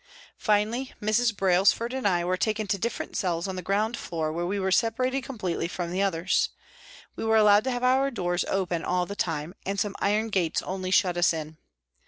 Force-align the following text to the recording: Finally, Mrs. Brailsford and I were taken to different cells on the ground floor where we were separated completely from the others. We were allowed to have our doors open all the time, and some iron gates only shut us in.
Finally, 0.39 0.93
Mrs. 0.99 1.37
Brailsford 1.37 1.93
and 1.93 2.07
I 2.07 2.25
were 2.25 2.35
taken 2.35 2.65
to 2.65 2.79
different 2.79 3.15
cells 3.15 3.47
on 3.47 3.55
the 3.55 3.61
ground 3.61 3.95
floor 3.95 4.31
where 4.33 4.47
we 4.47 4.59
were 4.59 4.71
separated 4.71 5.21
completely 5.21 5.67
from 5.67 5.91
the 5.91 6.01
others. 6.01 6.49
We 7.15 7.23
were 7.23 7.37
allowed 7.37 7.63
to 7.65 7.71
have 7.71 7.83
our 7.83 8.09
doors 8.09 8.43
open 8.47 8.83
all 8.83 9.05
the 9.05 9.15
time, 9.15 9.53
and 9.63 9.79
some 9.79 9.95
iron 9.99 10.29
gates 10.29 10.63
only 10.63 10.89
shut 10.89 11.17
us 11.17 11.33
in. 11.33 11.57